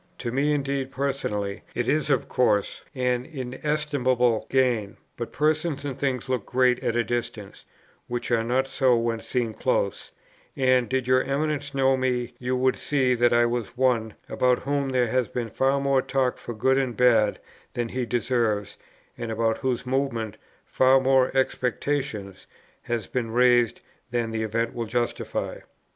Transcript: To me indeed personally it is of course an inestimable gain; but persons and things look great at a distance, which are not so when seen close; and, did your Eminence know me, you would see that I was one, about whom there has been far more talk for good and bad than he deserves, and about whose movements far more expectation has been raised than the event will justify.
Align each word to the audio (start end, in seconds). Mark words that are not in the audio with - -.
To 0.17 0.31
me 0.31 0.51
indeed 0.51 0.89
personally 0.91 1.61
it 1.75 1.87
is 1.87 2.09
of 2.09 2.27
course 2.27 2.83
an 2.95 3.23
inestimable 3.23 4.47
gain; 4.49 4.97
but 5.15 5.31
persons 5.31 5.85
and 5.85 5.95
things 5.95 6.27
look 6.27 6.43
great 6.43 6.83
at 6.83 6.95
a 6.95 7.03
distance, 7.03 7.65
which 8.07 8.31
are 8.31 8.43
not 8.43 8.65
so 8.65 8.97
when 8.97 9.19
seen 9.19 9.53
close; 9.53 10.09
and, 10.57 10.89
did 10.89 11.07
your 11.07 11.21
Eminence 11.21 11.75
know 11.75 11.95
me, 11.97 12.33
you 12.39 12.55
would 12.55 12.77
see 12.77 13.13
that 13.13 13.31
I 13.31 13.45
was 13.45 13.77
one, 13.77 14.15
about 14.27 14.63
whom 14.63 14.89
there 14.89 15.09
has 15.09 15.27
been 15.27 15.49
far 15.51 15.79
more 15.79 16.01
talk 16.01 16.39
for 16.39 16.55
good 16.55 16.79
and 16.79 16.97
bad 16.97 17.37
than 17.75 17.89
he 17.89 18.03
deserves, 18.07 18.77
and 19.19 19.31
about 19.31 19.59
whose 19.59 19.85
movements 19.85 20.39
far 20.65 20.99
more 20.99 21.29
expectation 21.37 22.33
has 22.81 23.05
been 23.05 23.29
raised 23.29 23.81
than 24.09 24.31
the 24.31 24.41
event 24.41 24.73
will 24.73 24.87
justify. 24.87 25.59